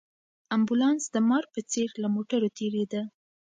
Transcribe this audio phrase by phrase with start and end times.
[0.55, 3.01] امبولانس د مار په څېر له موټرو تېرېده.